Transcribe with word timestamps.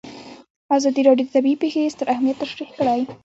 ازادي 0.77 1.01
راډیو 1.07 1.27
د 1.29 1.33
طبیعي 1.35 1.57
پېښې 1.61 1.91
ستر 1.95 2.07
اهميت 2.13 2.37
تشریح 2.43 2.69
کړی. 2.77 3.01